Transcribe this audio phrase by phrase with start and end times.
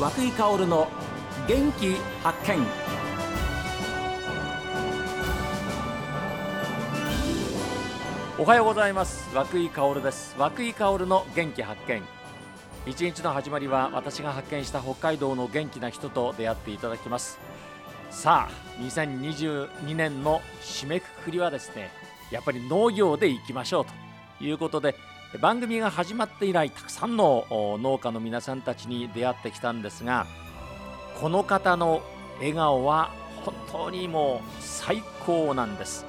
[0.00, 0.88] 和久井薫の
[1.46, 2.66] 元気発見。
[8.38, 9.28] おはようございます。
[9.36, 10.34] 和久井薫です。
[10.38, 12.02] 和久井薫の元気発見。
[12.86, 17.38] 一日の始まりは私が発見した北海道の元気な人と出会っていただきます。
[18.08, 21.90] さあ2022年の締めくくりはですね
[22.30, 23.92] やっぱり農業でいきましょうと
[24.42, 24.94] いうことで
[25.38, 30.26] 番組が始まって以来たくさんの農家の皆さんたちに出会ってきたんですが
[31.20, 32.02] この方の
[32.38, 33.10] 笑顔は
[33.44, 36.06] 本当にもう最高なんです。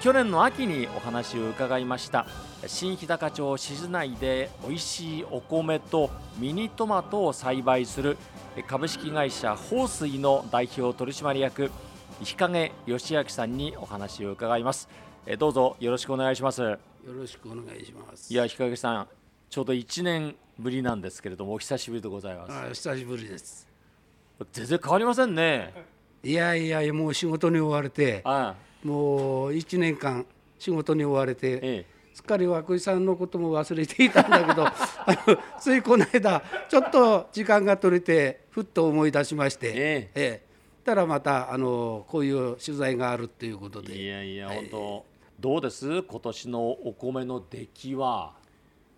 [0.00, 2.26] 去年の秋にお話を伺いました。
[2.66, 8.18] 新日高町静内で美味しいお米とミニトマトを栽培する
[8.66, 11.70] 株式会社豊水の代表取締役
[12.20, 14.88] 日陰義明さんにお話を伺います。
[15.38, 16.78] どうぞよろしくお願いします。
[17.06, 18.32] よろしくお願いします。
[18.32, 19.08] いや日陰さん
[19.48, 22.52] ちょうど1年ぶりなんですけれどもお久しぶりでございます。
[22.52, 23.68] あ久しぶりです。
[24.52, 25.72] 全然変わりませんね。
[26.24, 28.24] いやいやもう仕事に追われて
[28.82, 30.26] もう1年間
[30.58, 34.74] 仕事に追われて、ええ、すっかり涌井さんのことも忘れていたんだけど あ
[35.28, 39.74] のついこの間ちょっと時間が取れてふっと思い出しまして、ええ。
[39.76, 40.42] ええ、
[40.84, 43.96] たらまたあのこういう取材があるっていうことで。
[43.96, 46.02] いやいや、はい、本当どうです？
[46.02, 48.32] 今年のお米の出来は。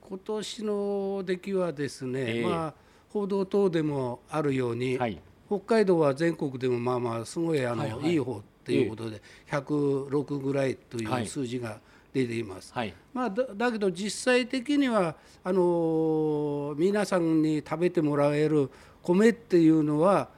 [0.00, 2.74] 今年の出来はですね、えまあ
[3.10, 11.80] 報道等でもあるように、はい、北海道は全国でもまあまあすごいあの、はいはい、いい方ということで、106ぐらいという数字が
[12.12, 12.72] 出ています。
[12.72, 18.70] はい、まあ、だだけど実際的にはあの皆さんに食べてもらえる
[19.02, 20.28] 米っていうのは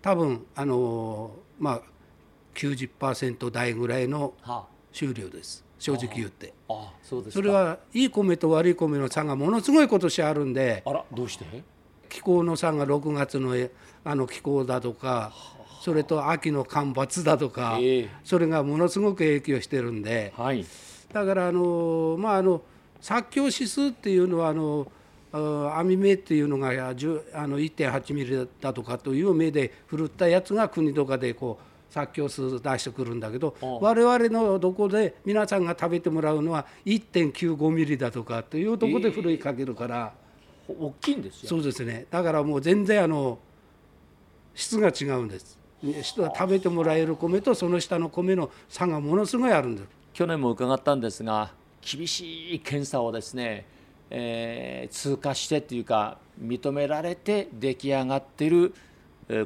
[0.00, 1.82] 多分あのまあ
[2.54, 4.34] 90%台ぐらいの
[4.92, 5.64] 収量です。
[5.78, 6.52] 正直言って。
[6.68, 11.44] あそうですそれはいい米と悪い米の差がものすごい今年あるんであらどうして？
[12.08, 13.56] 気候の差が6月の
[14.04, 15.32] あの気候だとか
[15.80, 20.64] それと秋の干ばつだとか、えー、それがものすごく影響してるんで、はい、
[21.12, 22.62] だからあのまああの
[23.00, 24.86] 作況指数っていうのはあの
[25.32, 40.14] 網目っていうのがあの1.8ミリだとかという目で振るったやつが国とかでこう作況数出してくるんだけど我々のどこで皆さんが食べてもらうのは1.95ミリだとかというとこでふるいかけるから、
[40.68, 41.50] えー、大きいんですよ。
[41.50, 42.06] そうですね。
[42.10, 43.38] だからもう全然あの
[44.54, 45.58] 質が違うんです。
[46.00, 49.88] 人が食べてもらえる米とその下の米の差がものすごいあるんです。
[50.14, 53.66] 去年も伺ったんですが厳しい検査をですね、
[54.08, 58.72] えー、通過してっていうか認められて出来上がっている、えー、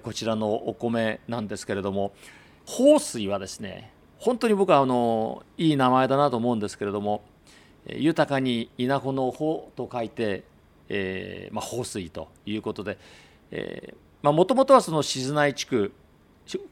[0.03, 2.13] こちらのお米なんですけれども
[2.67, 7.23] 豊水はですね本当に僕はあのいい名前だなと思うんですけれども
[7.87, 10.45] 豊かに稲穂の穂と書いて、
[10.89, 12.99] えーまあ、豊水ということで
[14.23, 15.93] もともとはその静内地区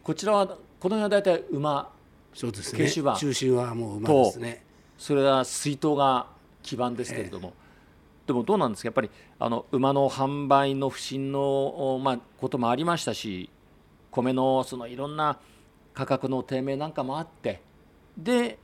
[0.03, 1.93] こちらはこの辺は大体馬
[2.34, 2.91] そうですね。
[3.16, 4.64] 中心はもう馬ですね。
[4.98, 6.26] それは水筒が
[6.62, 7.63] 基盤ですけれども、えー、
[8.27, 13.51] でもどうなんですかやっぱりあの馬の販売の不振の、まあ、こともありましたし
[14.11, 15.39] 米のそのいろんな
[15.93, 17.61] 価格の低迷なんかもあって
[18.17, 18.59] で、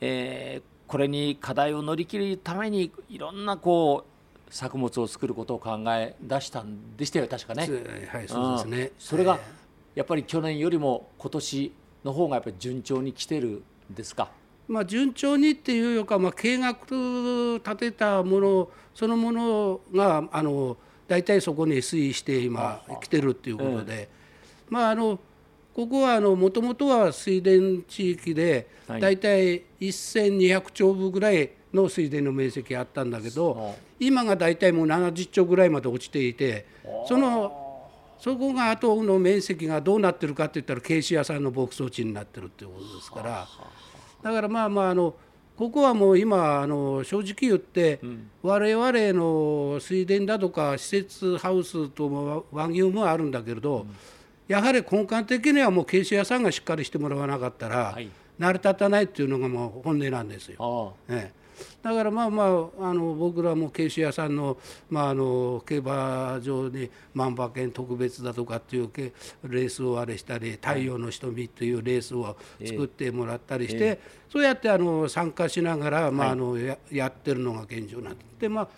[0.00, 4.04] えー、これに課題を乗り切るためにいろんなこ
[4.48, 7.66] う作物を作ることを考え出したんでしたよ確かね。
[8.08, 8.92] はい、そうですね。
[8.98, 11.72] それが、えーやっぱり去年よりも今年
[12.04, 14.28] の方がやっぱり順調に来てるんですか？
[14.66, 20.76] まあ、順調にっていうよか、まあ、計画立てたものそのものがあの
[21.06, 24.08] 大体そこに推移して今来てるっていうことで、
[24.70, 25.18] まああの
[25.74, 27.50] ここはもともとは水田
[27.88, 36.66] 地域で大体1200丁分ぐらいの水田の面積あったんだけど今が大体もう70丁ぐらいまで落ちていて
[37.08, 37.88] その
[38.20, 43.46] そこが後の面積がどうなってるかっていったらケーシ屋さんの牧草地になってるっていうことですから
[44.24, 45.14] だからまあまああの
[45.54, 48.00] ここはもう今あの正直言って、
[48.42, 53.86] 我々の水田だとか施設ハウスとも和牛もあるんだけれど、
[54.48, 57.96] やはり根幹的にはもうケーシ屋さんがしっかりしてもらわなかったら、
[58.36, 60.94] 成り立たないっていうのがもう本音なんですよ。
[61.08, 61.43] ええ
[61.82, 62.44] だからまあま
[62.78, 64.56] ああの僕らもケーシ屋さんの,、
[64.90, 68.90] まあ、あの競馬場に万馬券特別だとかっていう
[69.44, 73.98] レースをあれしたり太陽の瞳っていうレースを作ってもらったりして、
[74.30, 78.68] そうやってあの参加しながら、まあ、あのややってるのが現状なんでまあ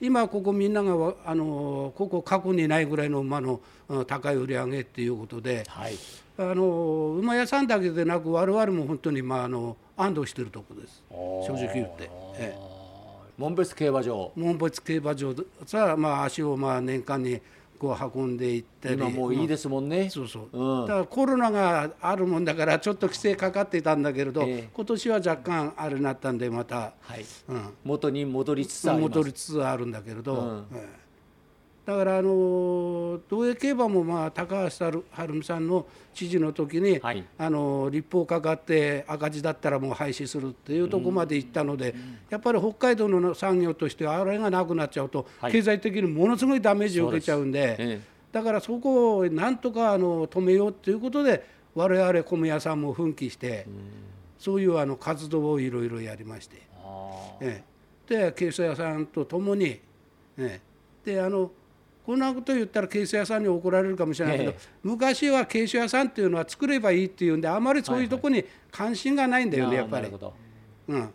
[0.00, 3.60] 今ここみんながあのここ過去にないぐらいの馬の
[4.06, 5.94] 高い売り上げっていうことで、はい、
[6.38, 11.02] あの馬屋さんだけでなく我々も本当にまああの安堵してるとこです。
[11.10, 12.10] 正直言って。
[12.38, 12.58] ええ。
[13.38, 14.32] 門別競馬場。
[14.34, 15.34] 門別競馬場
[15.66, 17.40] さあまあ足をまあ年間に
[17.78, 18.94] こう運んでいったり。
[18.94, 20.86] 今もういいですもんね、そうそう、うん。
[20.86, 24.68] だからコロナがあるもんだからちょっと規制かかってたんだけれど、ええ。
[24.72, 29.08] 今年は若干あれになったんでまた、はい、うん、元に戻りつつあります。
[29.10, 30.66] 戻りつつあるんだけれど、うん。
[30.74, 31.05] ええ
[31.86, 37.24] だからあの東映競馬もまあ高橋晴美さんの知事の時に、はい。
[37.38, 41.94] あの立法かかって赤字だったらもう廃止するっていうところまで行ったので、
[42.28, 45.52] やっぱり北海道の産業としてはあれがなくなっちゃうと、はい。
[45.52, 47.76] 経済的にものすごいダメージを受けちゃうんで。
[47.78, 51.42] えだからそこをなんとかあの止めようということで
[51.74, 53.66] 我々米屋さんも奮起して、
[54.38, 57.64] そういうあの活動をいろいろやりまして、えあえ
[58.10, 59.80] え、でケース屋さんと共に、
[60.36, 60.60] え
[61.06, 61.50] え、であの
[62.06, 64.68] こんなこと言ったらケース屋さんに怒られるかもしれないけど、ええ。
[64.84, 70.04] 昔はケース屋さんっていうのは作ればいいっていうんであまりそういうとこに関心がないんだよね、やっぱり。
[70.04, 70.18] なるほ。
[70.18, 70.34] ど。
[70.86, 71.10] うん。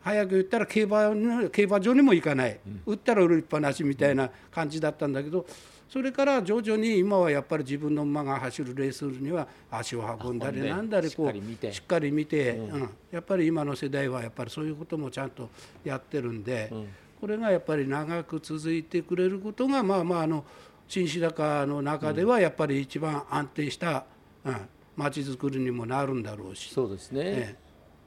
[0.00, 5.44] 早く言ったら競馬に競馬場にも行かない、打ったら売るっぱなしみたいな感じだったんだけど、
[5.90, 11.68] それから徐々に今はやっぱり自分の馬が走るレースには足を運んだりなんだりこしっかり見て。
[11.68, 12.90] うしっかり見て、うん。
[13.10, 15.50] やっぱり今の世代はやっぱりそういうこともちゃんと
[15.84, 16.72] やってるんで、
[17.20, 20.44] これがやっぱり長く続いてくれることがまあまああの
[20.88, 24.04] 新白高の中ではやっぱり一番安定した
[24.44, 24.56] うん
[24.96, 26.72] 町づくりにもなるんだろうし。
[26.74, 27.56] そうですね、え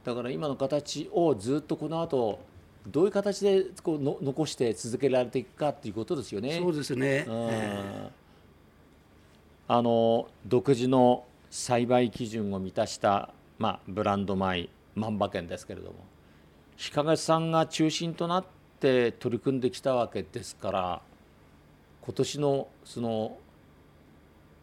[0.03, 2.39] だから今の形をずっとこの後
[2.87, 6.59] どういう形でこうの残して続けられていくかっていうことですよね。
[6.59, 7.25] そうですね。
[7.27, 8.11] うんえ
[9.65, 15.95] あの独自の栽培基準を満たした、まあ、ブランド米万馬券ですけれども
[16.75, 21.01] 日陰さんが中心となって取り組んできたわけですから
[22.01, 23.37] 今年のその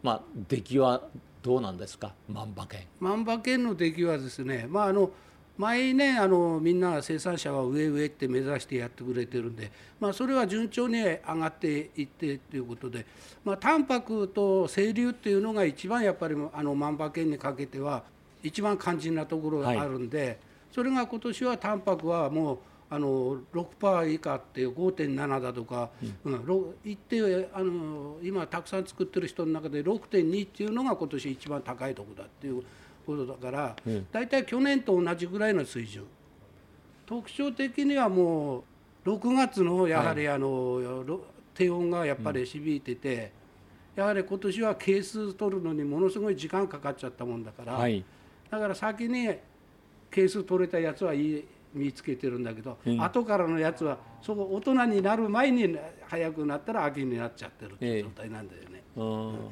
[0.03, 1.01] まあ出来は
[1.41, 2.81] どうなんですか万馬券。
[2.99, 5.09] 万馬券の出来はですね、まあ、あの
[5.57, 13.05] 毎年あのみんな生産者は上上って目指してやってくれてるんで、まあ、それは順調に上がっていってということで、
[13.43, 18.03] まあ、淡白と清流っていうのが一番やっぱりあの万馬券にかけては
[18.43, 20.39] 一番肝心なところがあるんで、
[20.71, 22.59] それが今年は淡白はもう
[22.93, 25.89] あの6%以下っていう5.7だとか、
[26.25, 26.45] うん。
[26.45, 27.21] ろいって
[27.53, 32.61] あの今たくさん作ってる人の中で6.2っていうのが今年一番高いところだっていう
[33.05, 33.75] ことだから、
[34.11, 36.05] 大体去年と同じぐらいの水準。
[37.05, 38.65] 特徴的にはも
[39.05, 41.21] う6月のやはりあの、ろ
[41.53, 43.31] 低温がやっぱり響いてて、
[43.95, 48.03] やはり今年は係数取るのにものすごい時間かかっちゃったもんだから、はい。
[48.49, 49.29] だから先に
[50.09, 55.77] 係数取れたやつはいい見つけてるんだけど、うん後からのやつはそこ大人になる前に
[56.07, 58.83] 早くなったら秋になっちゃってるっていう状態なんだよね。
[58.95, 59.51] うん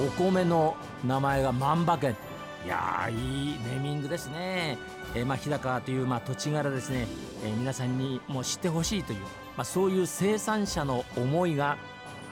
[0.00, 0.74] お米の
[1.06, 2.16] 名前が万馬券。
[2.64, 4.78] いやーいいネーミングですね、
[5.14, 7.06] えーまあ、日高という、まあ、土地柄ですね、
[7.44, 9.26] えー皆さんにも知ってほしいという、ま
[9.58, 11.76] あ、そういう生産者の思いが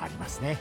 [0.00, 0.58] ありますね。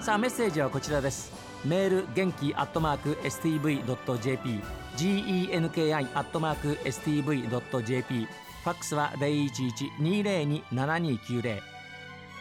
[0.00, 1.32] さあメッセージはこちらです。
[1.64, 4.60] メール元気アットマーク STV.jp
[4.96, 11.60] genki アットマーク STV.jp ファックスは0112027290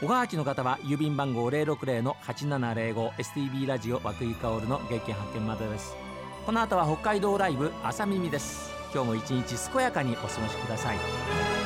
[0.04, 5.96] おはがきの方は郵便番号060-8705 STB ラジオ和久井薫の元気発見までです。
[6.46, 8.77] この後は北海道ライブ朝耳です。
[8.94, 11.57] 今日も一日健やかにお過ごしください。